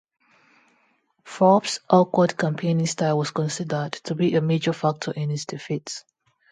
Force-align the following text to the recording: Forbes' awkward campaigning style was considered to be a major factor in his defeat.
Forbes' 1.25 1.79
awkward 1.87 2.35
campaigning 2.35 2.87
style 2.87 3.19
was 3.19 3.29
considered 3.29 3.91
to 4.05 4.15
be 4.15 4.33
a 4.33 4.41
major 4.41 4.73
factor 4.73 5.11
in 5.11 5.29
his 5.29 5.45
defeat. 5.45 6.03